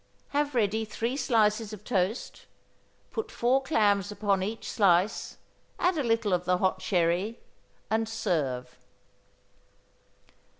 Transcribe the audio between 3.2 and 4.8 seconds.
four clams upon each